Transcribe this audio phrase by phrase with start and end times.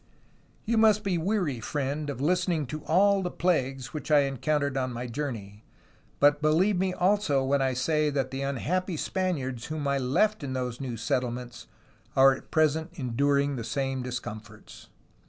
[0.65, 4.91] "You must be weary, friend, of listening to all the plagues which I encountered on
[4.91, 5.63] my journey,
[6.19, 10.53] but believe me also when I say that the unhappy Spaniards whom I left in
[10.53, 11.67] those new settle ments
[12.15, 14.87] are at present enduring the same discomforts.